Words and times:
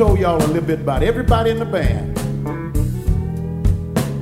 Told 0.00 0.18
y'all 0.18 0.38
a 0.38 0.46
little 0.46 0.62
bit 0.62 0.80
about 0.80 1.02
everybody 1.02 1.50
in 1.50 1.58
the 1.58 1.64
band. 1.66 2.18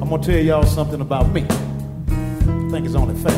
I'm 0.03 0.09
gonna 0.09 0.21
tell 0.21 0.41
y'all 0.41 0.65
something 0.65 1.01
about 1.01 1.31
me. 1.31 1.43
I 1.43 2.69
think 2.73 2.85
it's 2.85 2.97
only 2.97 3.15
fair. 3.15 3.33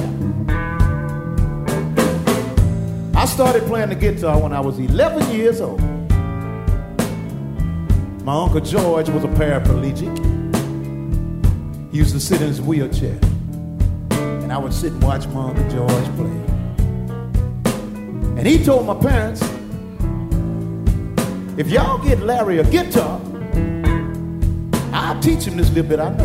I 3.14 3.26
started 3.26 3.64
playing 3.64 3.90
the 3.90 3.94
guitar 3.94 4.40
when 4.40 4.54
I 4.54 4.60
was 4.60 4.78
11 4.78 5.36
years 5.36 5.60
old. 5.60 5.82
My 8.24 8.42
uncle 8.42 8.60
George 8.60 9.10
was 9.10 9.22
a 9.22 9.28
paraplegic. 9.28 10.16
He 11.92 11.98
used 11.98 12.14
to 12.14 12.20
sit 12.20 12.40
in 12.40 12.48
his 12.48 12.62
wheelchair, 12.62 13.18
and 14.12 14.50
I 14.50 14.56
would 14.56 14.72
sit 14.72 14.92
and 14.92 15.02
watch 15.02 15.26
my 15.26 15.50
uncle 15.50 15.68
George 15.68 16.06
play. 16.16 16.40
And 18.38 18.46
he 18.46 18.64
told 18.64 18.86
my 18.86 18.94
parents, 18.94 19.42
if 21.60 21.68
y'all 21.68 21.98
get 21.98 22.20
Larry 22.20 22.58
a 22.58 22.64
guitar, 22.64 23.20
I'll 24.94 25.20
teach 25.20 25.44
him 25.44 25.58
this 25.58 25.68
little 25.68 25.90
bit 25.90 26.00
I 26.00 26.08
know. 26.08 26.24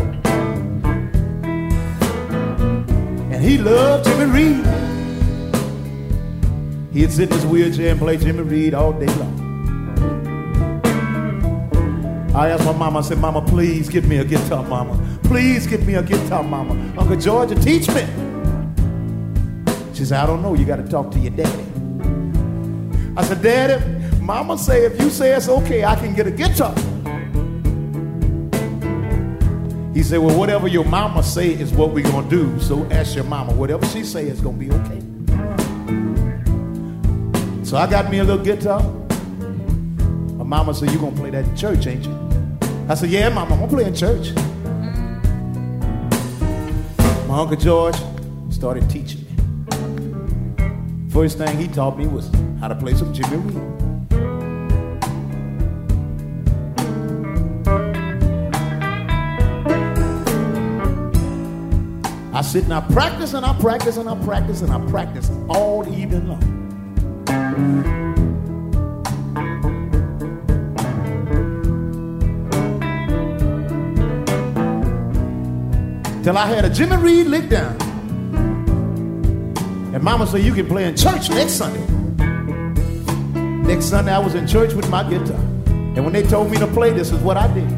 And 3.30 3.44
he 3.44 3.58
loved 3.58 4.06
Jimmy 4.06 4.24
Reed. 4.32 4.66
He'd 6.94 7.12
sit 7.12 7.28
in 7.28 7.34
his 7.36 7.44
wheelchair 7.44 7.90
and 7.90 8.00
play 8.00 8.16
Jimmy 8.16 8.44
Reed 8.44 8.72
all 8.72 8.94
day 8.94 9.04
long. 9.04 9.42
I 12.34 12.48
asked 12.48 12.64
my 12.64 12.72
mama, 12.72 13.00
I 13.00 13.02
said, 13.02 13.18
Mama, 13.18 13.42
please 13.42 13.90
get 13.90 14.04
me 14.04 14.16
a 14.16 14.24
guitar, 14.24 14.62
Mama. 14.62 14.98
Please 15.24 15.66
get 15.66 15.82
me 15.82 15.96
a 15.96 16.02
guitar, 16.02 16.42
Mama. 16.42 16.72
Uncle 16.96 17.16
George, 17.16 17.50
teach 17.62 17.88
me. 17.88 18.06
She 19.92 20.06
said, 20.06 20.18
I 20.18 20.26
don't 20.26 20.40
know. 20.40 20.54
You 20.54 20.64
got 20.64 20.76
to 20.76 20.88
talk 20.88 21.10
to 21.10 21.18
your 21.18 21.32
daddy. 21.32 21.66
I 23.18 23.24
said, 23.24 23.42
Daddy, 23.42 23.95
Mama 24.26 24.58
say 24.58 24.84
if 24.84 25.00
you 25.00 25.08
say 25.08 25.36
it's 25.36 25.48
okay, 25.48 25.84
I 25.84 25.94
can 25.94 26.12
get 26.12 26.26
a 26.26 26.32
guitar. 26.32 26.74
He 29.94 30.02
said, 30.02 30.18
Well, 30.18 30.36
whatever 30.36 30.66
your 30.66 30.84
mama 30.84 31.22
say 31.22 31.50
is 31.50 31.72
what 31.72 31.90
we're 31.92 32.02
gonna 32.02 32.28
do. 32.28 32.58
So 32.58 32.84
ask 32.86 33.14
your 33.14 33.22
mama. 33.22 33.52
Whatever 33.52 33.86
she 33.86 34.02
say 34.02 34.26
is 34.26 34.40
gonna 34.40 34.56
be 34.56 34.68
okay. 34.72 35.00
So 37.64 37.76
I 37.76 37.86
got 37.88 38.10
me 38.10 38.18
a 38.18 38.24
little 38.24 38.44
guitar. 38.44 38.82
My 40.38 40.42
mama 40.42 40.74
said, 40.74 40.90
You 40.90 40.98
gonna 40.98 41.14
play 41.14 41.30
that 41.30 41.44
in 41.44 41.56
church, 41.56 41.86
ain't 41.86 42.04
you? 42.04 42.58
I 42.88 42.96
said, 42.96 43.10
Yeah, 43.10 43.28
mama, 43.28 43.54
I'm 43.54 43.60
gonna 43.60 43.70
play 43.70 43.84
in 43.84 43.94
church. 43.94 44.32
My 47.28 47.38
Uncle 47.38 47.56
George 47.56 47.96
started 48.50 48.90
teaching 48.90 49.20
me. 49.20 51.10
First 51.10 51.38
thing 51.38 51.56
he 51.56 51.68
taught 51.68 51.96
me 51.96 52.08
was 52.08 52.28
how 52.58 52.66
to 52.66 52.74
play 52.74 52.94
some 52.94 53.14
Jimmy 53.14 53.36
Reed. 53.36 53.75
I 62.36 62.42
sit 62.42 62.64
and 62.64 62.74
I 62.74 62.82
practice 62.92 63.32
and 63.32 63.46
I 63.46 63.58
practice 63.58 63.96
and 63.96 64.10
I 64.10 64.14
practice 64.22 64.60
and 64.60 64.70
I 64.70 64.78
practice 64.90 65.30
all 65.48 65.88
evening 65.88 66.28
long. 66.28 66.42
Till 76.22 76.36
I 76.36 76.46
had 76.46 76.66
a 76.66 76.68
Jimmy 76.68 76.98
Reed 76.98 77.26
lick 77.28 77.48
down. 77.48 77.80
And 79.94 80.02
mama 80.02 80.26
said, 80.26 80.42
You 80.42 80.52
can 80.52 80.66
play 80.66 80.84
in 80.84 80.94
church 80.94 81.30
next 81.30 81.52
Sunday. 81.52 81.86
Next 83.62 83.86
Sunday, 83.86 84.12
I 84.12 84.18
was 84.18 84.34
in 84.34 84.46
church 84.46 84.74
with 84.74 84.90
my 84.90 85.08
guitar. 85.08 85.40
And 85.66 86.04
when 86.04 86.12
they 86.12 86.22
told 86.22 86.50
me 86.50 86.58
to 86.58 86.66
play, 86.66 86.92
this 86.92 87.12
is 87.12 87.20
what 87.22 87.38
I 87.38 87.50
did. 87.54 87.75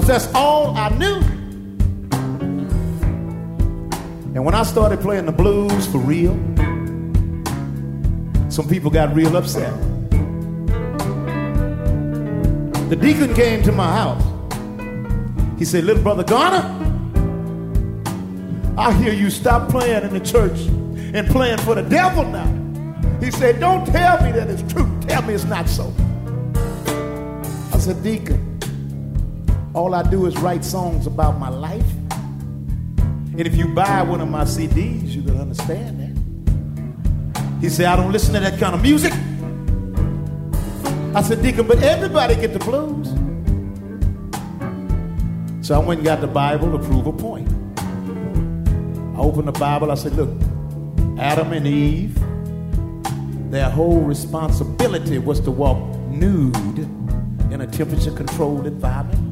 Because 0.00 0.24
that's 0.24 0.34
all 0.34 0.74
I 0.78 0.88
knew. 0.96 1.16
And 4.34 4.42
when 4.42 4.54
I 4.54 4.62
started 4.62 5.00
playing 5.00 5.26
the 5.26 5.32
blues 5.32 5.86
for 5.88 5.98
real, 5.98 6.32
some 8.50 8.66
people 8.66 8.90
got 8.90 9.14
real 9.14 9.36
upset. 9.36 9.78
The 12.88 12.96
deacon 12.98 13.34
came 13.34 13.62
to 13.64 13.72
my 13.72 13.92
house. 13.92 14.24
He 15.58 15.66
said, 15.66 15.84
Little 15.84 16.02
brother 16.02 16.24
Garner, 16.24 16.64
I 18.78 18.94
hear 18.94 19.12
you 19.12 19.28
stop 19.28 19.68
playing 19.68 20.04
in 20.04 20.14
the 20.14 20.20
church 20.20 20.60
and 21.14 21.28
playing 21.28 21.58
for 21.58 21.74
the 21.74 21.82
devil 21.82 22.24
now. 22.24 22.48
He 23.20 23.30
said, 23.30 23.60
Don't 23.60 23.84
tell 23.84 24.22
me 24.22 24.32
that 24.32 24.48
it's 24.48 24.72
true. 24.72 24.88
Tell 25.02 25.20
me 25.20 25.34
it's 25.34 25.44
not 25.44 25.68
so. 25.68 25.92
I 27.74 27.78
said, 27.78 28.02
Deacon, 28.02 28.49
all 29.74 29.94
I 29.94 30.02
do 30.02 30.26
is 30.26 30.36
write 30.38 30.64
songs 30.64 31.06
about 31.06 31.38
my 31.38 31.48
life. 31.48 31.90
And 33.00 33.40
if 33.42 33.56
you 33.56 33.68
buy 33.68 34.02
one 34.02 34.20
of 34.20 34.28
my 34.28 34.44
CDs, 34.44 35.10
you 35.10 35.22
can 35.22 35.40
understand 35.40 36.00
that. 36.00 37.60
He 37.60 37.68
said, 37.68 37.86
I 37.86 37.96
don't 37.96 38.10
listen 38.10 38.34
to 38.34 38.40
that 38.40 38.58
kind 38.58 38.74
of 38.74 38.82
music. 38.82 39.12
I 41.14 41.22
said, 41.22 41.42
Deacon, 41.42 41.66
but 41.66 41.82
everybody 41.82 42.34
get 42.34 42.52
the 42.52 42.58
blues. 42.58 43.08
So 45.66 45.74
I 45.74 45.78
went 45.78 45.98
and 45.98 46.04
got 46.04 46.20
the 46.20 46.26
Bible 46.26 46.72
to 46.72 46.78
prove 46.78 47.06
a 47.06 47.12
point. 47.12 47.48
I 49.16 49.20
opened 49.20 49.46
the 49.46 49.52
Bible, 49.52 49.90
I 49.92 49.94
said, 49.94 50.14
look, 50.14 50.30
Adam 51.18 51.52
and 51.52 51.66
Eve, 51.66 52.18
their 53.50 53.68
whole 53.68 54.00
responsibility 54.00 55.18
was 55.18 55.38
to 55.40 55.50
walk 55.50 55.78
nude 56.08 56.78
in 57.52 57.60
a 57.60 57.66
temperature 57.66 58.12
controlled 58.12 58.66
environment. 58.66 59.29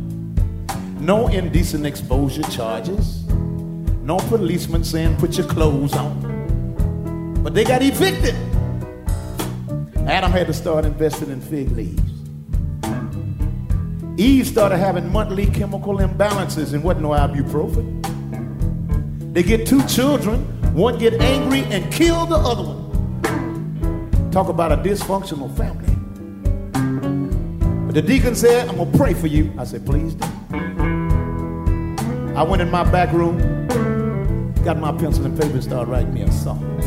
No 1.00 1.28
indecent 1.28 1.86
exposure 1.86 2.42
charges. 2.44 3.24
No 4.02 4.16
policeman 4.16 4.82
saying 4.82 5.16
put 5.16 5.38
your 5.38 5.46
clothes 5.46 5.94
on. 5.94 7.40
But 7.42 7.54
they 7.54 7.64
got 7.64 7.82
evicted. 7.82 8.34
Adam 10.08 10.32
had 10.32 10.46
to 10.48 10.52
start 10.52 10.84
investing 10.84 11.30
in 11.30 11.40
fig 11.40 11.70
leaves. 11.72 12.02
Eve 14.16 14.46
started 14.46 14.78
having 14.78 15.12
monthly 15.12 15.46
chemical 15.46 15.98
imbalances 15.98 16.74
and 16.74 16.82
wasn't 16.82 17.02
no 17.02 17.10
ibuprofen. 17.10 18.02
They 19.32 19.44
get 19.44 19.66
two 19.66 19.86
children, 19.86 20.40
one 20.74 20.98
get 20.98 21.14
angry 21.20 21.60
and 21.64 21.92
kill 21.92 22.26
the 22.26 22.36
other 22.36 22.64
one. 22.64 24.30
Talk 24.32 24.48
about 24.48 24.72
a 24.72 24.76
dysfunctional 24.76 25.56
family. 25.56 25.84
But 27.86 27.94
the 27.94 28.02
deacon 28.02 28.34
said, 28.34 28.68
I'm 28.68 28.78
gonna 28.78 28.98
pray 28.98 29.14
for 29.14 29.28
you. 29.28 29.52
I 29.56 29.64
said, 29.64 29.86
please 29.86 30.14
do. 30.14 30.26
I 32.38 32.42
went 32.42 32.62
in 32.62 32.70
my 32.70 32.84
back 32.84 33.12
room, 33.12 33.36
got 34.62 34.78
my 34.78 34.92
pencil 34.92 35.26
and 35.26 35.36
paper 35.36 35.54
and 35.54 35.64
started 35.64 35.90
writing 35.90 36.14
me 36.14 36.22
a 36.22 36.30
song. 36.30 36.77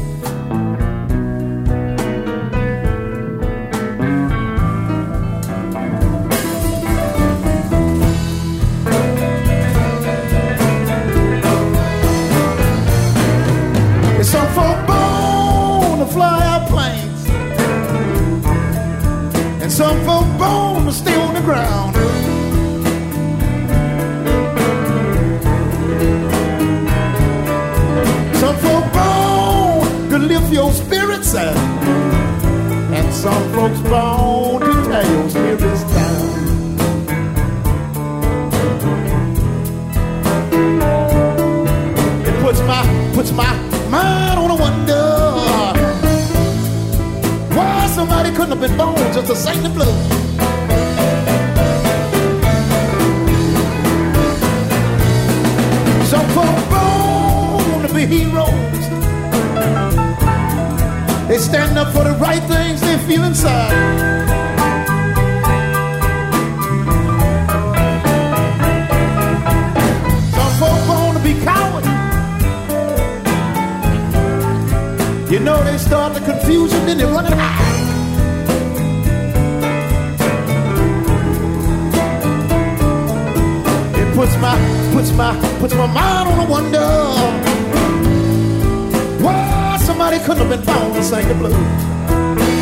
Folks 33.62 33.80
born 33.81 34.60
to 34.60 34.90
tear 34.90 35.06
your 35.12 35.30
spirits 35.30 35.84
down. 35.94 36.30
It 42.28 42.36
puts 42.42 42.60
my 42.62 43.12
puts 43.13 43.31
my 43.31 43.54
mind 43.88 44.40
on 44.40 44.50
a 44.50 44.56
wonder. 44.56 45.06
Why 47.56 47.88
somebody 47.94 48.31
couldn't 48.31 48.58
have 48.58 48.62
been 48.62 48.75
born 48.78 48.96
just 49.13 49.28
to 49.28 49.36
sing 49.36 49.62
the 49.62 49.69
blues. 49.69 50.07
Some 56.10 56.28
folks 56.38 56.64
born 56.74 57.88
to 57.88 57.94
be 57.94 58.07
heroes. 58.07 58.72
They 61.28 61.38
stand 61.38 61.78
up 61.78 61.94
for 61.94 62.04
the 62.04 62.18
right 62.19 62.44
things 62.44 62.81
feel 63.07 63.24
inside. 63.24 64.21
You 75.31 75.39
know 75.39 75.63
they 75.63 75.77
start 75.77 76.13
the 76.13 76.19
confusion, 76.19 76.86
then 76.86 76.98
they 76.98 77.06
run 77.06 77.25
it 77.25 77.31
high. 77.31 77.62
puts 84.13 84.36
my 84.38 84.56
puts 84.94 85.12
my 85.13 85.57
puts 85.59 85.74
my 85.74 85.88
mind 85.88 86.27
on 86.30 86.39
a 86.45 86.50
wonder. 86.51 86.80
Why 89.24 89.77
somebody 89.81 90.19
couldn't 90.19 90.45
have 90.45 90.50
been 90.50 90.65
born 90.65 90.94
to 90.95 91.01
sing 91.01 91.27
the 91.30 91.36
blues. 91.36 92.61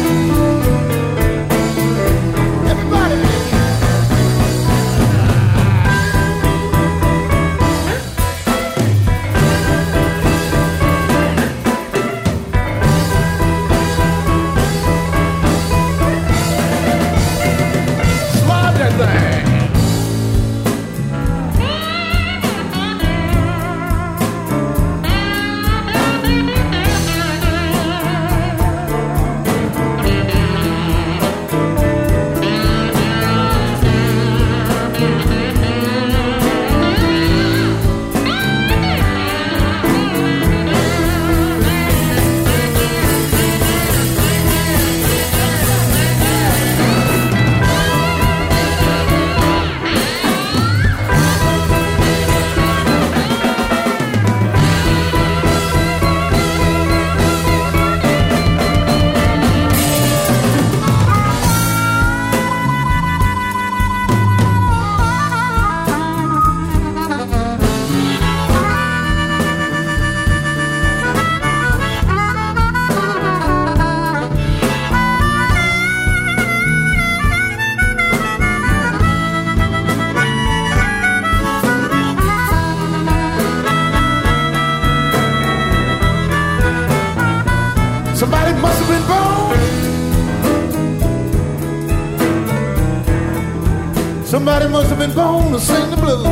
To 95.59 95.65
sing 95.65 95.89
the 95.89 95.97
blues. 95.97 96.23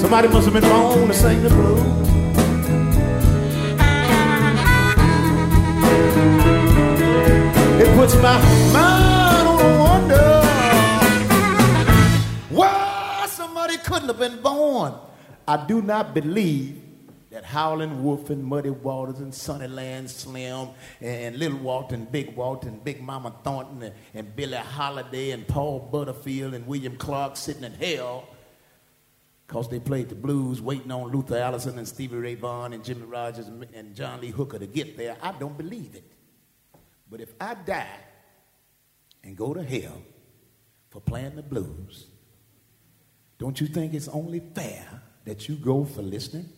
Somebody 0.00 0.28
must 0.28 0.46
have 0.46 0.54
been 0.54 0.68
born. 0.70 1.08
To 1.08 1.14
sing 1.14 1.42
the 1.42 1.50
blues. 1.50 2.08
It 7.80 7.96
puts 7.96 8.14
my 8.16 8.38
mind 8.72 9.48
on 9.48 9.60
a 9.60 9.78
wonder. 9.84 10.42
Why 12.50 13.26
somebody 13.28 13.76
couldn't 13.78 14.08
have 14.08 14.18
been 14.18 14.40
born 14.42 15.07
I 15.48 15.56
do 15.56 15.80
not 15.80 16.12
believe 16.12 16.78
that 17.30 17.42
Howlin' 17.42 18.04
Wolf 18.04 18.28
and 18.28 18.44
Muddy 18.44 18.68
Waters 18.68 19.20
and 19.20 19.32
Sunnyland 19.32 20.10
Slim 20.10 20.68
and, 21.00 21.38
Little 21.38 21.56
Walter, 21.56 21.94
and 21.94 22.12
Big 22.12 22.36
Walter, 22.36 22.68
and 22.68 22.84
Big 22.84 23.00
Mama 23.00 23.34
Thornton 23.42 23.82
and, 23.82 23.94
and 24.36 24.54
Holiday 24.54 25.30
and 25.30 25.48
Paul 25.48 25.88
Butterfield 25.90 26.52
and 26.52 26.66
William 26.66 26.98
Clarke 26.98 27.38
sitting 27.38 27.64
in 27.64 27.72
hell 27.72 28.28
because 29.46 29.70
they 29.70 29.80
played 29.80 30.10
the 30.10 30.14
blues 30.14 30.60
waiting 30.60 30.90
on 30.90 31.10
Luther 31.10 31.38
Allison 31.38 31.78
and 31.78 31.88
Stevie 31.88 32.16
Ray 32.16 32.34
Vaughan 32.34 32.74
and 32.74 32.84
Jimmy 32.84 33.06
Rogers 33.06 33.46
and 33.46 33.94
John 33.96 34.20
Lee 34.20 34.28
Hooker 34.28 34.58
to 34.58 34.66
get 34.66 34.98
there. 34.98 35.16
I 35.22 35.32
don't 35.32 35.56
believe 35.56 35.94
it. 35.94 36.04
But 37.10 37.22
if 37.22 37.32
I 37.40 37.54
die 37.54 38.00
and 39.24 39.34
go 39.34 39.54
to 39.54 39.62
hell 39.62 40.02
for 40.90 41.00
playing 41.00 41.36
the 41.36 41.42
blues, 41.42 42.08
don't 43.38 43.58
you 43.58 43.66
think 43.66 43.94
it's 43.94 44.08
only 44.08 44.42
fair 44.54 45.00
that 45.24 45.48
you 45.48 45.56
go 45.56 45.84
for 45.84 46.02
listening? 46.02 46.48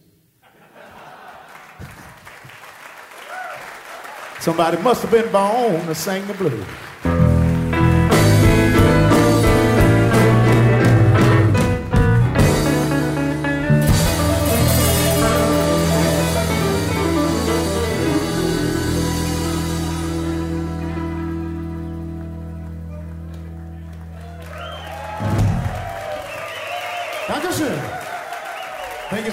Somebody 4.40 4.79
must 4.83 5.02
have 5.02 5.11
been 5.11 5.31
born 5.31 5.87
to 5.87 5.95
sing 5.95 6.26
the 6.26 6.35
blues. 6.35 6.67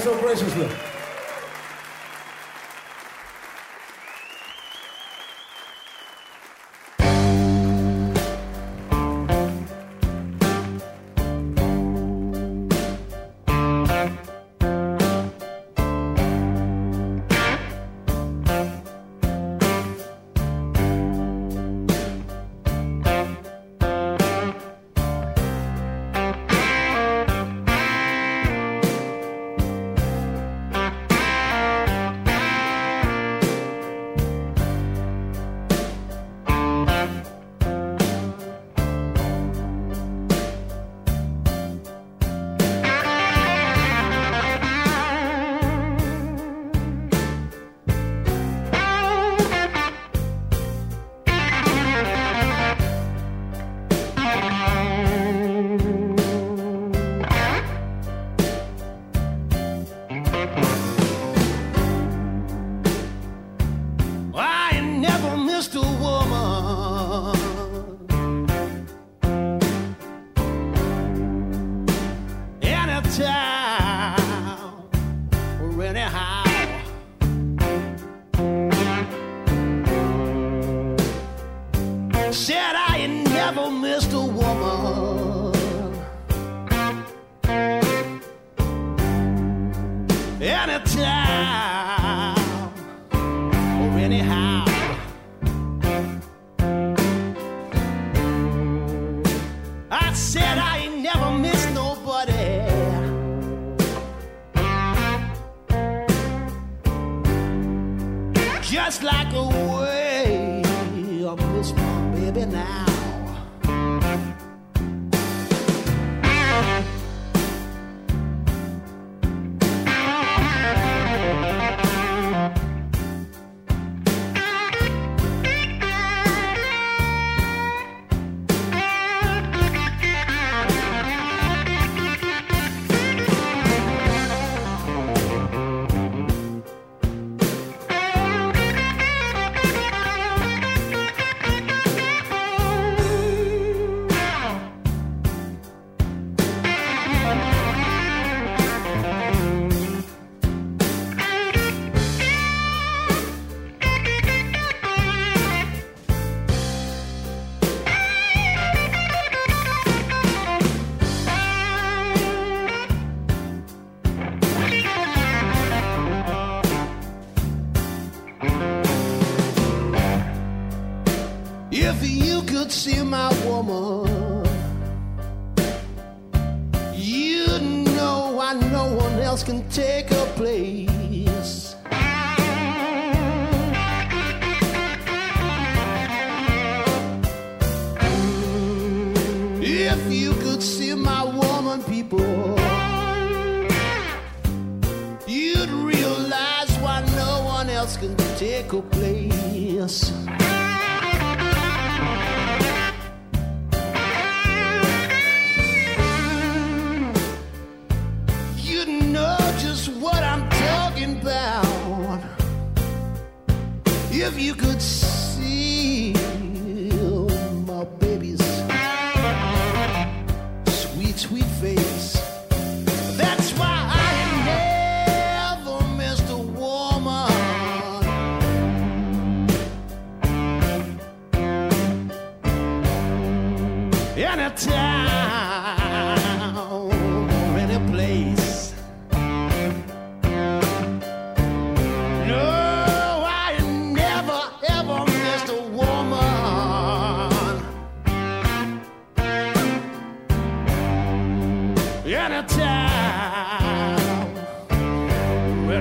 so 0.07 0.17
graciously. 0.21 0.86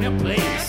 burning 0.01 0.19
place. 0.19 0.66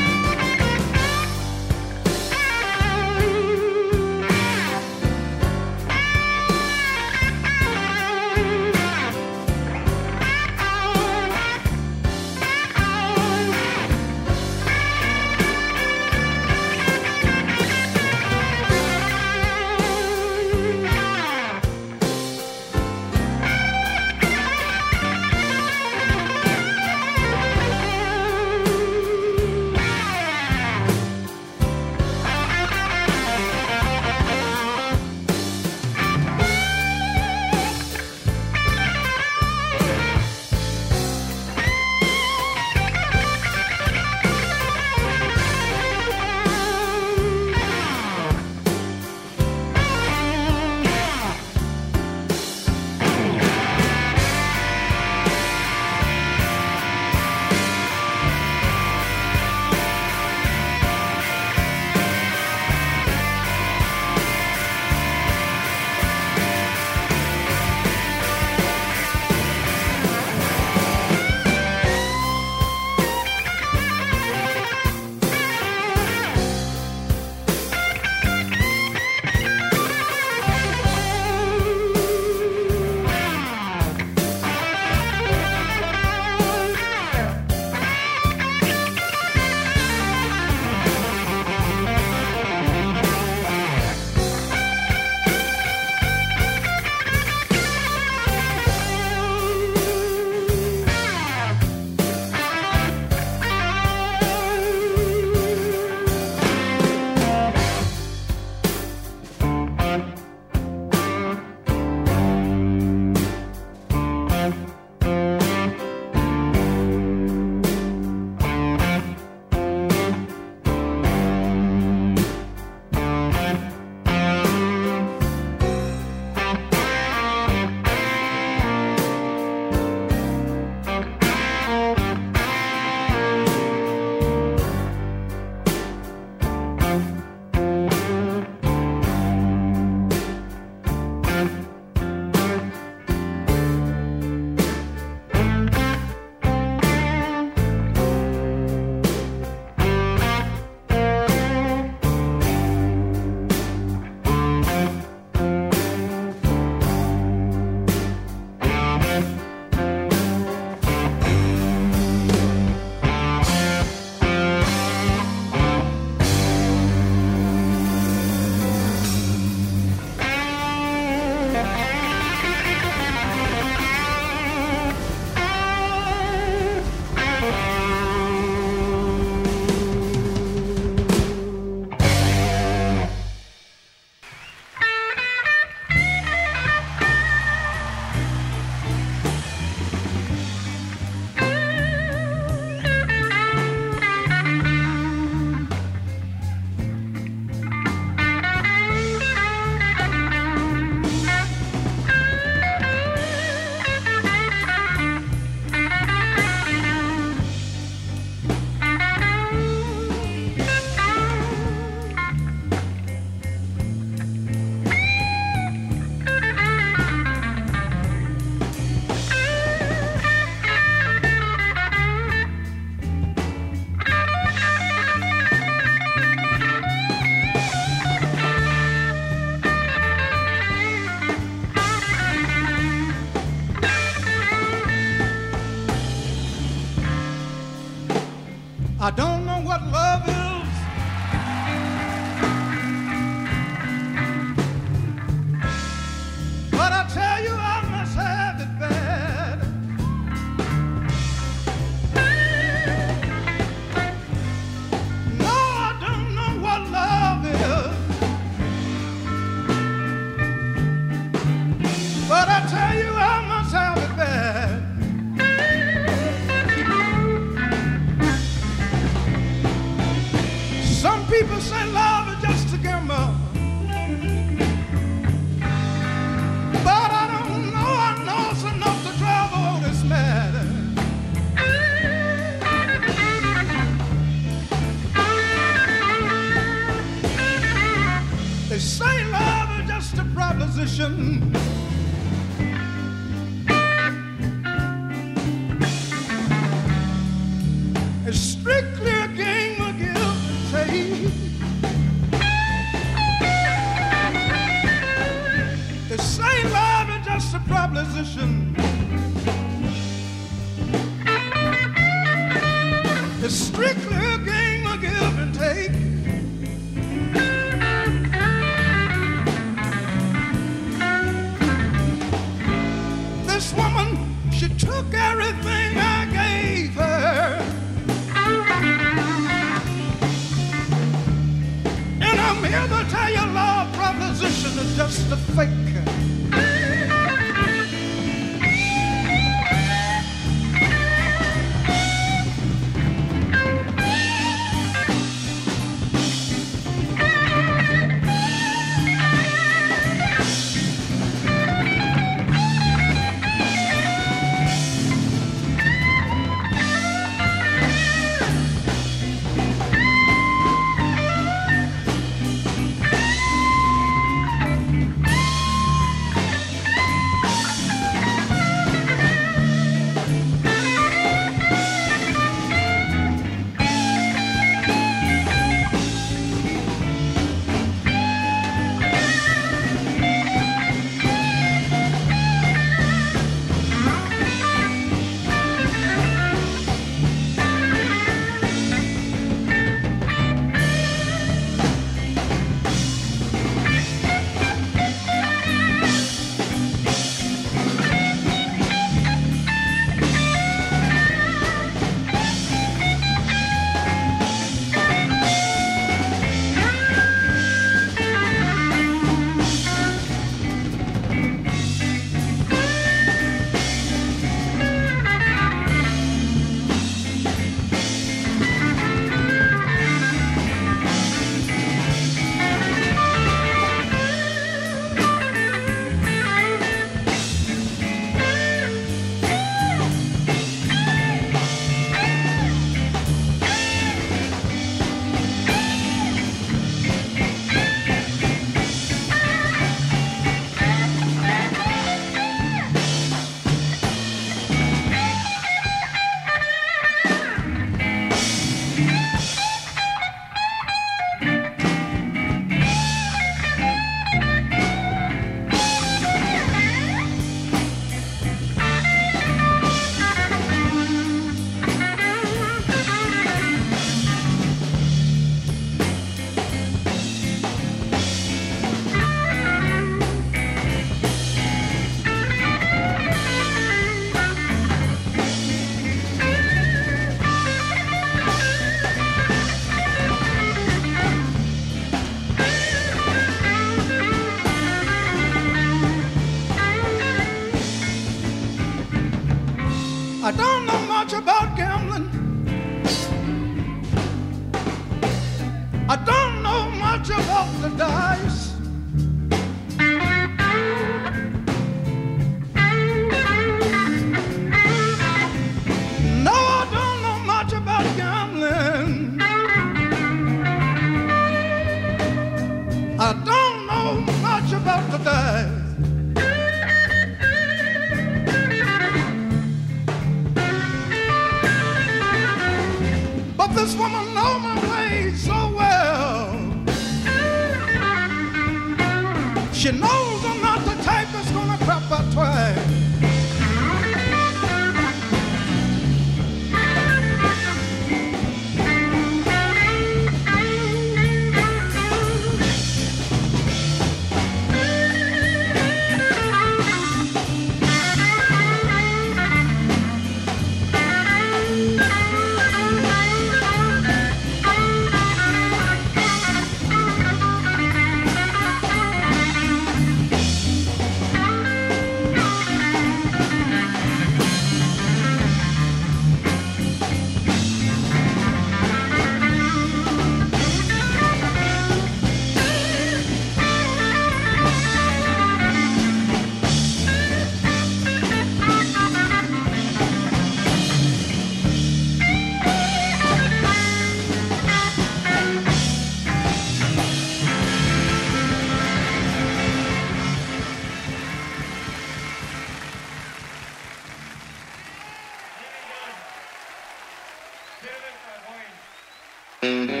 Mm-hmm. 599.63 600.00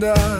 wonder 0.00 0.39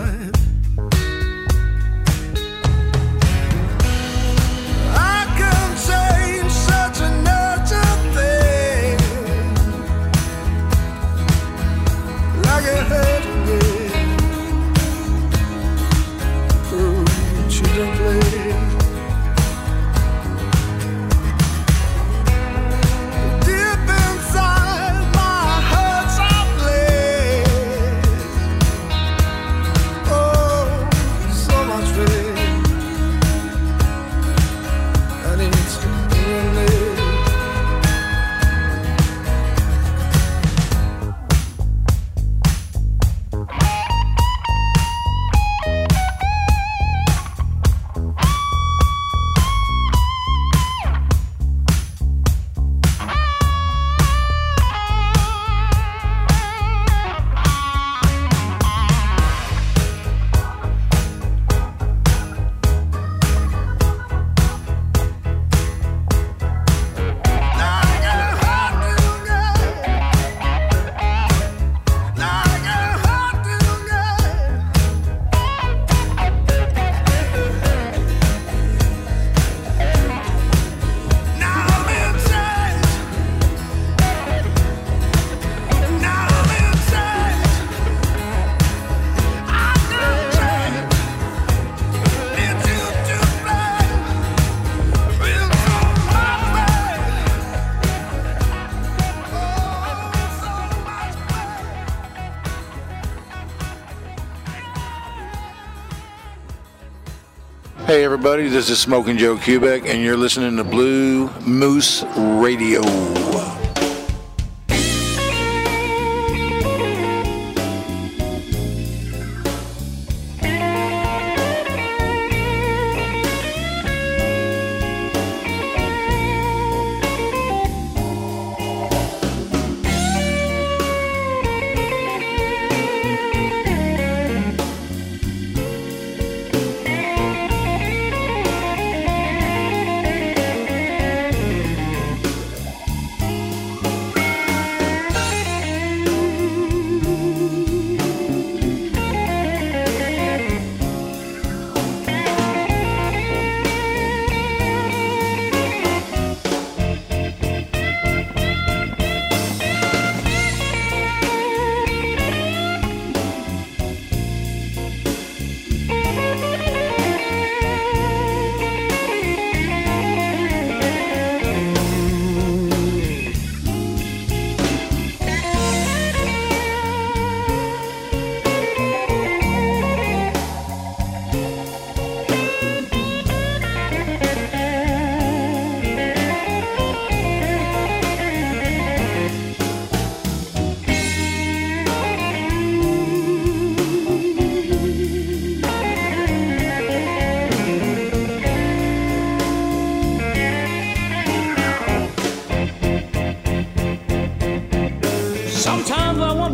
everybody. 108.12 108.48
This 108.48 108.70
is 108.70 108.80
Smoking 108.80 109.18
Joe 109.18 109.36
Kubek, 109.36 109.86
and 109.86 110.02
you're 110.02 110.16
listening 110.16 110.56
to 110.56 110.64
Blue 110.64 111.30
Moose 111.46 112.02
Radio. 112.16 112.80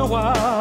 a 0.07 0.09
while. 0.09 0.56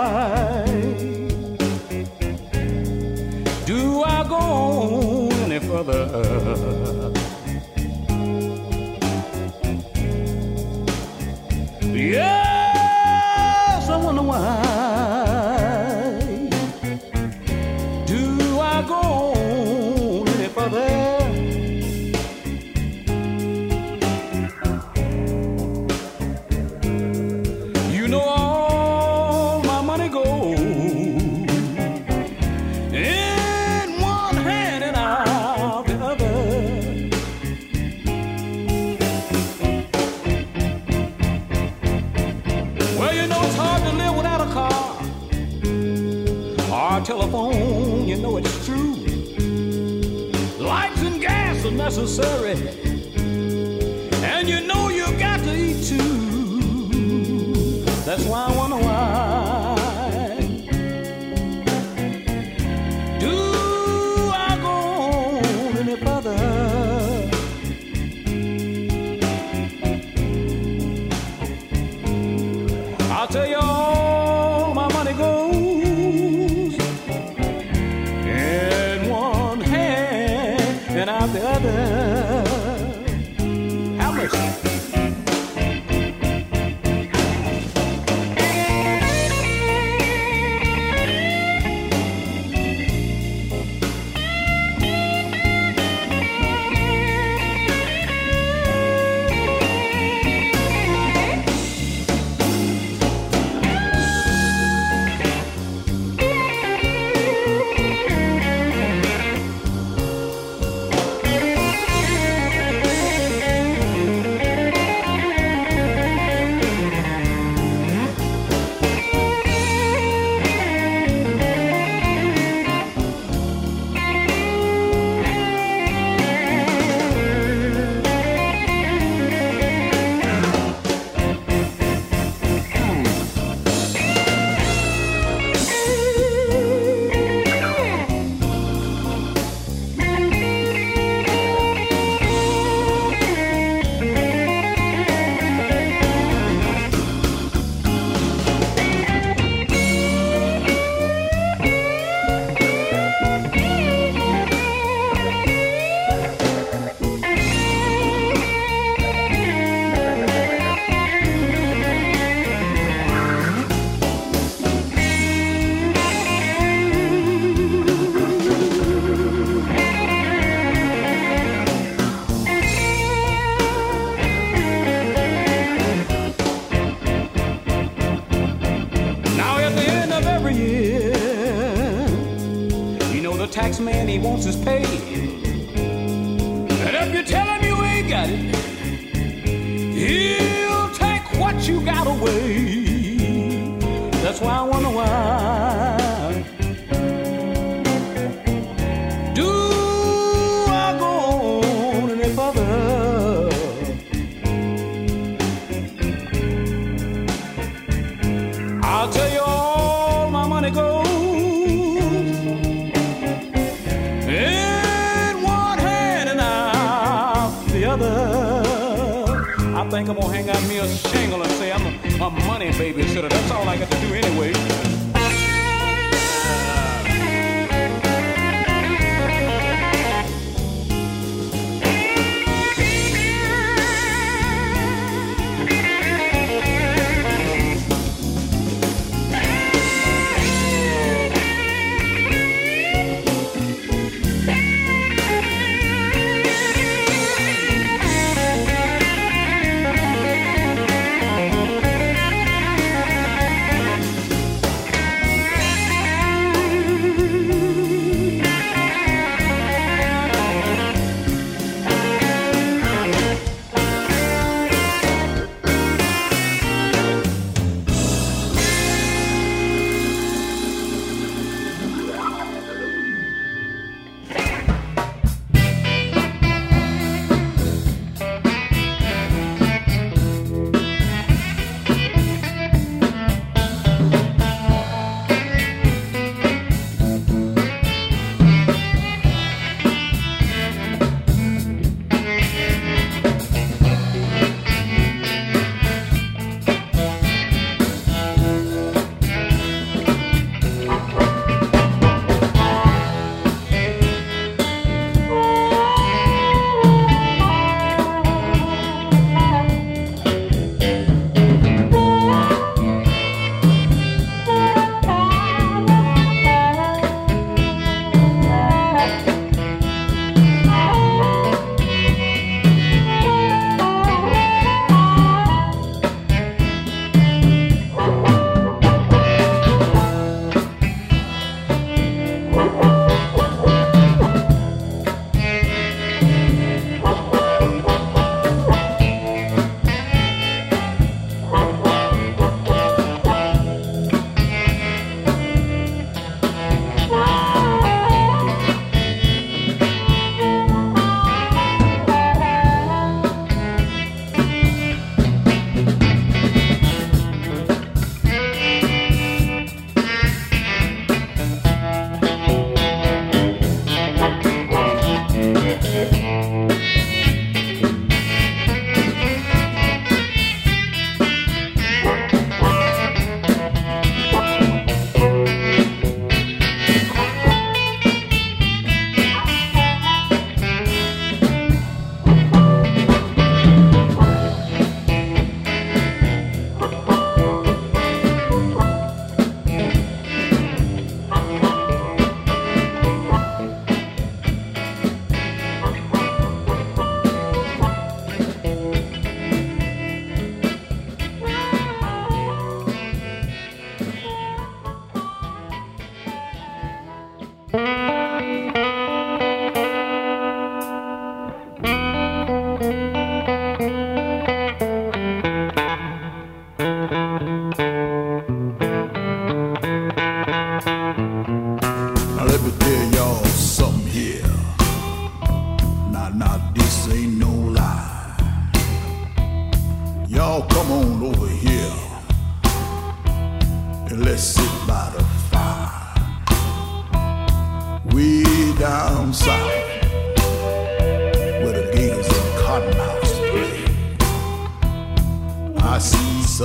together. 217.97 219.35
I 219.75 219.89
think 219.89 220.09
I'm 220.09 220.15
gonna 220.19 220.33
hang 220.33 220.49
out 220.49 220.61
me 220.67 220.77
a 220.79 220.87
shingle 220.87 221.41
and 221.41 221.51
say 221.53 221.71
I'm 221.71 221.85
a, 221.85 222.25
a 222.25 222.29
money 222.47 222.69
babysitter. 222.69 223.29
That's 223.29 223.51
all 223.51 223.67
I 223.67 223.77
got 223.77 223.91
to 223.91 223.99
do 224.01 224.13
anyway. 224.13 224.94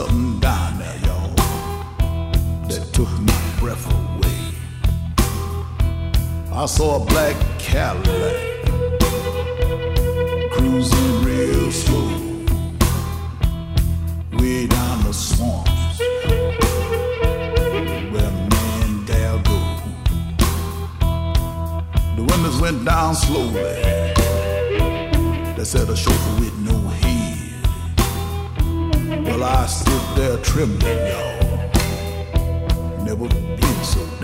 something 0.00 0.40
down 0.40 0.78
there, 0.78 0.98
y'all, 1.06 1.34
that 2.68 2.88
took 2.92 3.10
my 3.20 3.42
breath 3.58 3.86
away. 3.86 4.40
I 6.52 6.66
saw 6.66 7.02
a 7.02 7.04
black 7.04 7.36
Cadillac 7.58 8.38
cruising 10.52 11.24
real 11.24 11.70
slow, 11.70 12.10
way 14.38 14.66
down 14.66 15.04
the 15.04 15.12
swamps. 15.12 15.98
Where 18.12 18.32
men 18.52 19.04
dare 19.06 19.38
go. 19.50 19.58
The 22.16 22.22
windows 22.30 22.58
went 22.60 22.84
down 22.84 23.14
slowly. 23.14 23.62
They 25.56 25.64
said 25.64 25.90
a 25.90 25.96
chauffeur 25.96 26.40
with 26.40 26.59
well, 29.40 29.56
I 29.56 29.64
stood 29.64 30.02
there 30.16 30.36
trembling, 30.42 30.98
y'all. 30.98 31.70
Never 33.06 33.26
been 33.26 33.82
so 33.82 34.19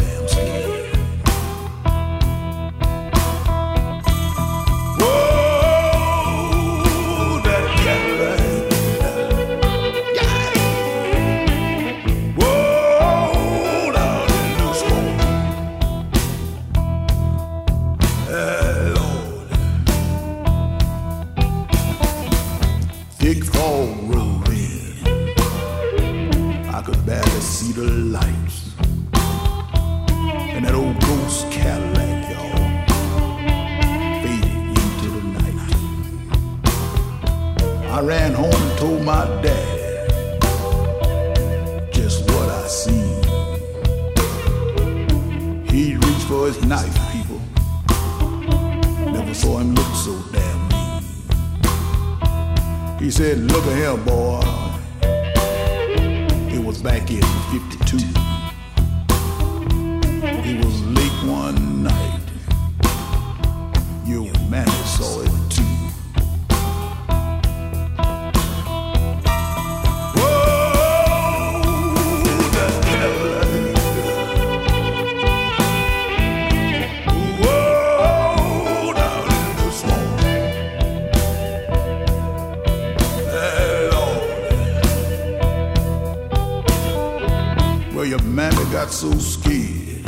got 88.87 88.93
so 88.93 89.11
scared, 89.19 90.07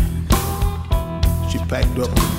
she 1.51 1.59
packed 1.69 1.99
up. 1.99 2.38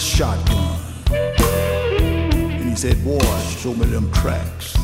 shotgun. 0.00 0.78
And 1.10 2.68
he 2.70 2.76
said, 2.76 3.02
Boy, 3.04 3.18
show 3.58 3.74
me 3.74 3.86
them 3.86 4.10
tracks. 4.12 4.76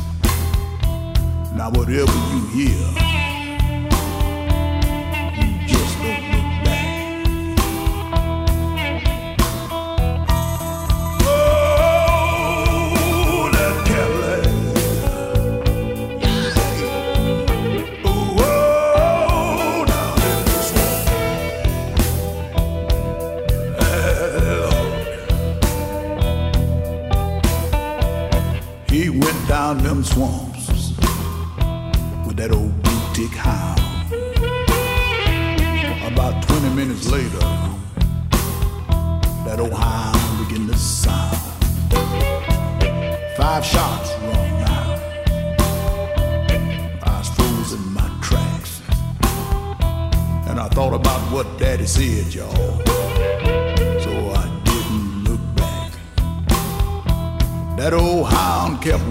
Now, 1.55 1.69
whatever 1.69 2.11
you 2.31 2.47
hear, 2.53 3.12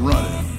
running. 0.01 0.52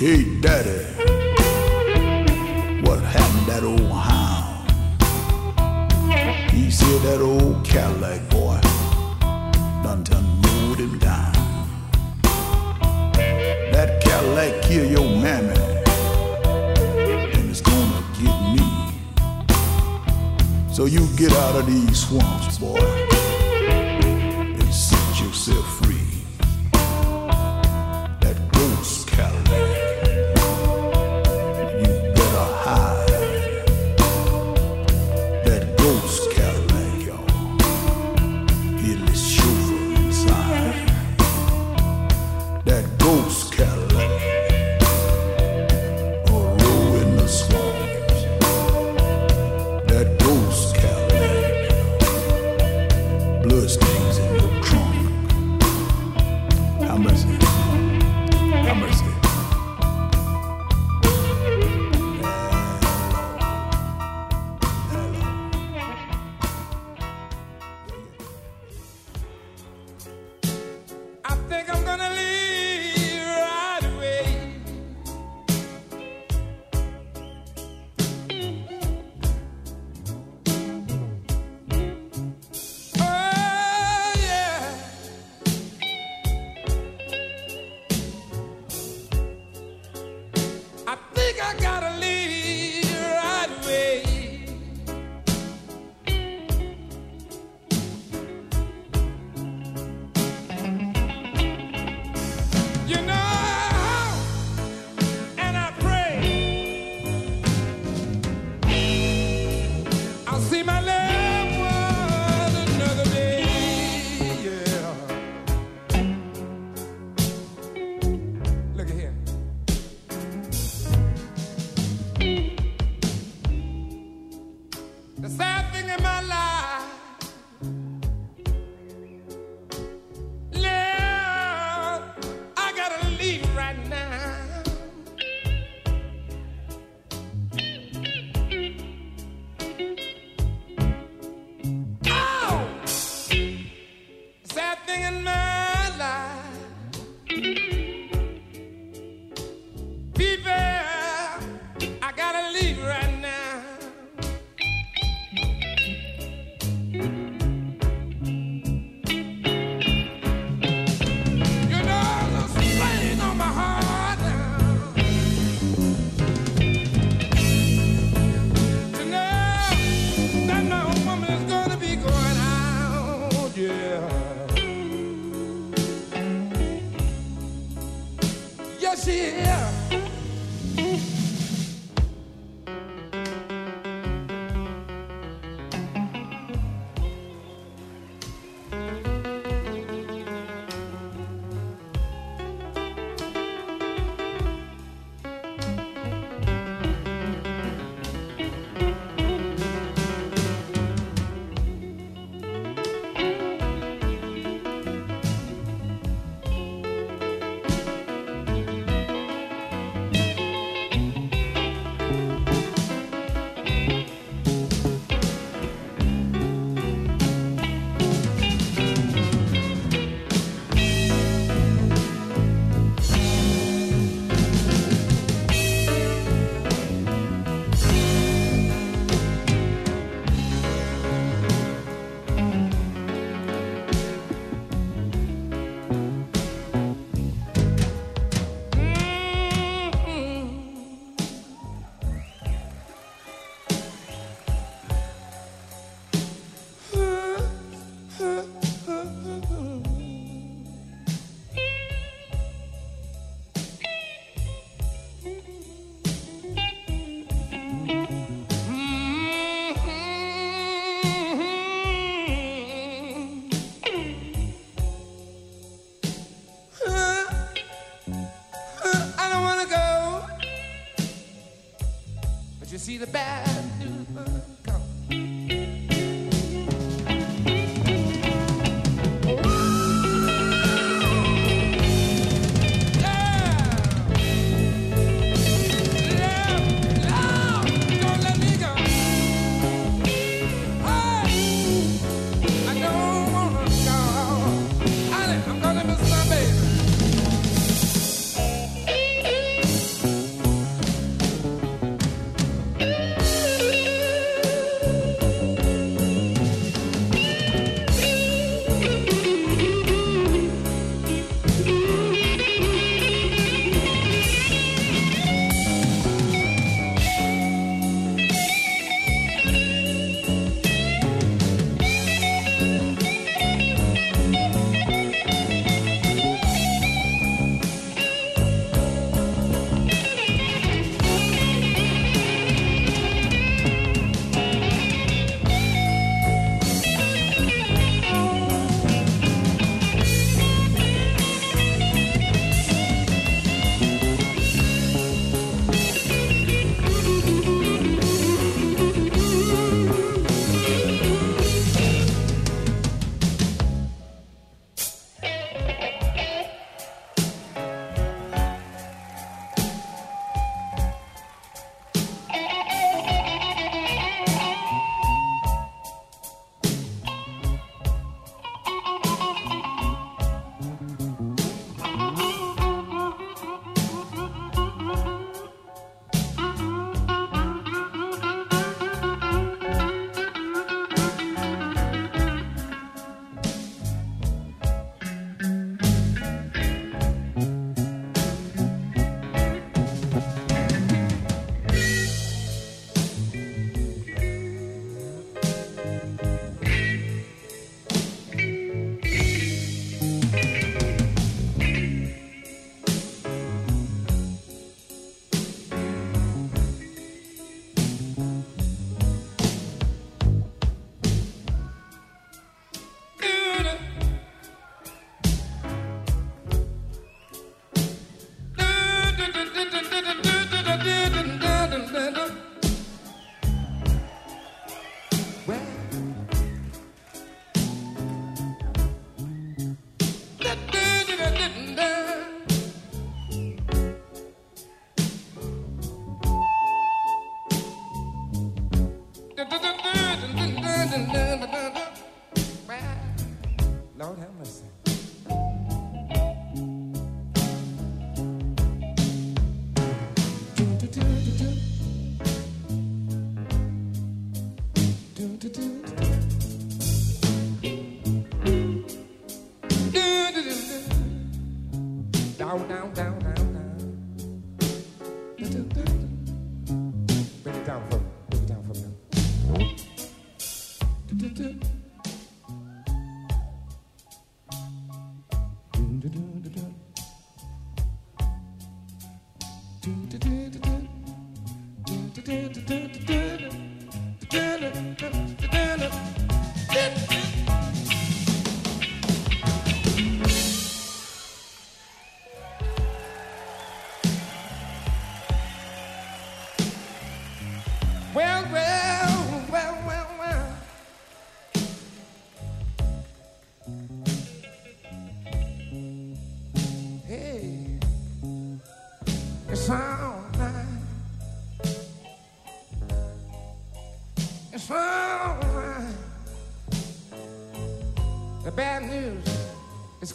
Said, 0.00 0.49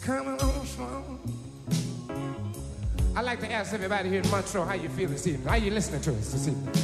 coming 0.06 0.40
on 0.40 0.66
strong. 0.66 1.18
I'd 3.16 3.24
like 3.24 3.40
to 3.40 3.50
ask 3.50 3.74
everybody 3.74 4.08
here 4.08 4.20
in 4.20 4.30
Montreal 4.30 4.64
how 4.64 4.74
you 4.74 4.88
feel 4.88 5.08
this 5.08 5.26
evening. 5.26 5.48
How 5.48 5.56
you 5.56 5.72
listening 5.72 6.00
to 6.02 6.12
us 6.12 6.32
this 6.32 6.46
evening? 6.46 6.72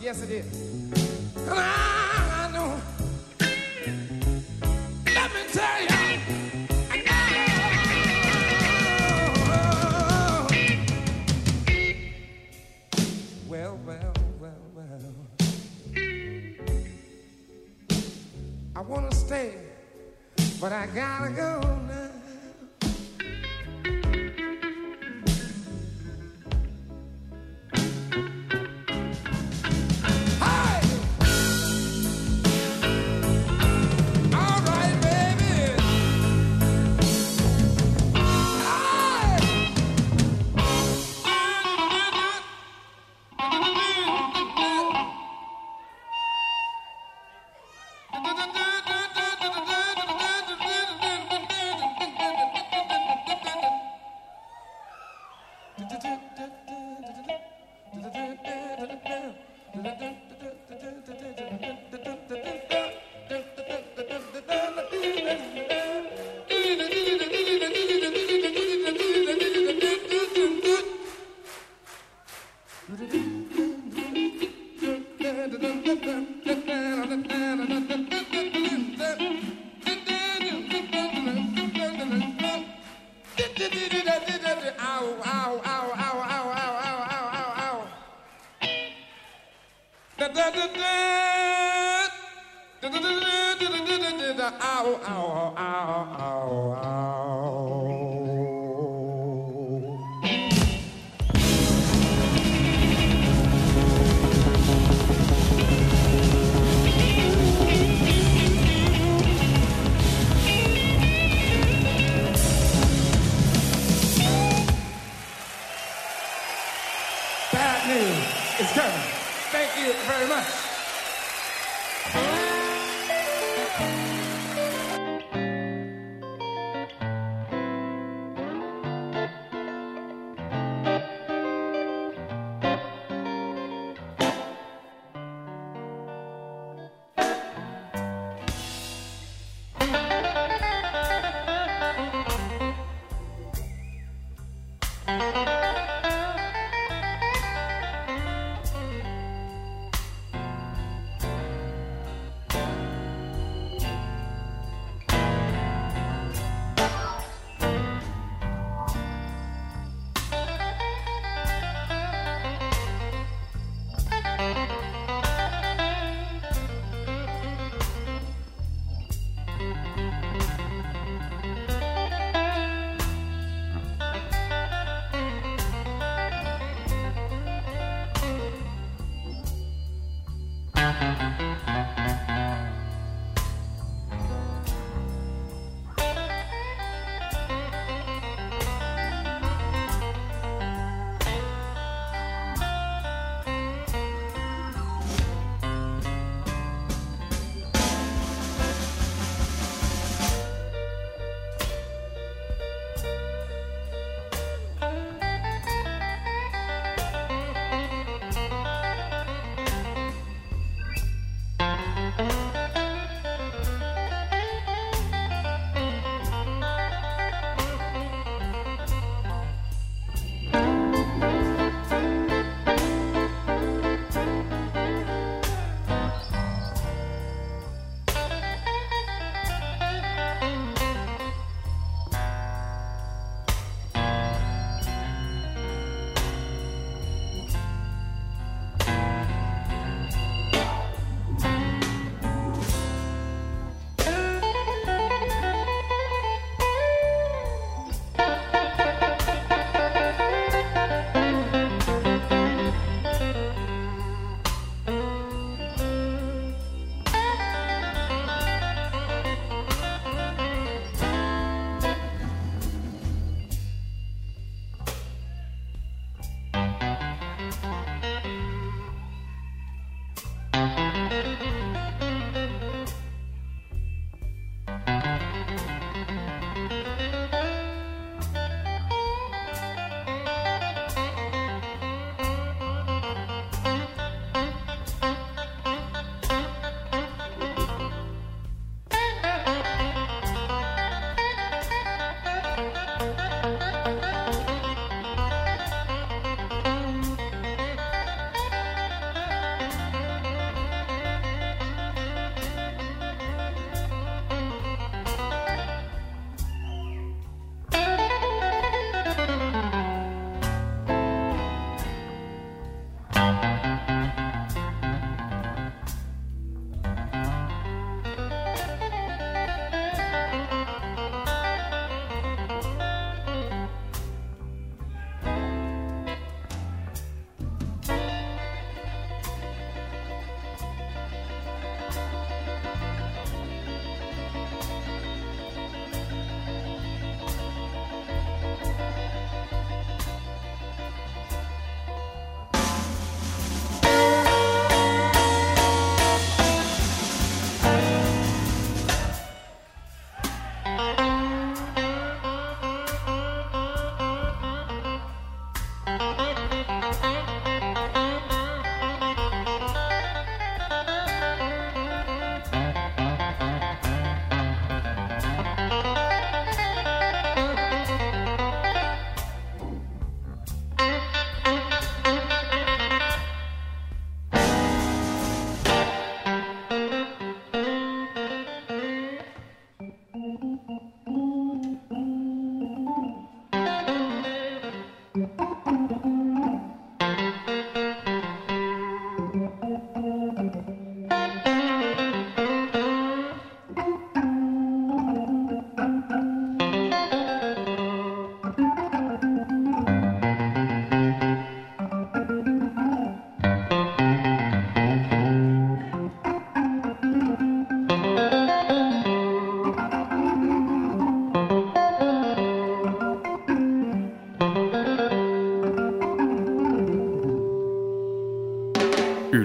Yes, 0.00 0.22
it 0.22 0.30
is. 0.30 0.85